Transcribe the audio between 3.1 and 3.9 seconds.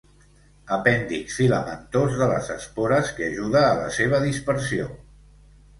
que ajuda a la